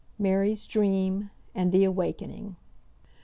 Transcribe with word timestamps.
MARY'S 0.17 0.65
DREAM 0.65 1.29
AND 1.53 1.71
THE 1.71 1.83
AWAKENING. 1.83 2.55